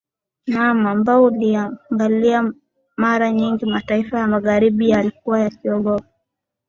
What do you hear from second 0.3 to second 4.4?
naam ambao ukiangalia mara nyingi mataifa ya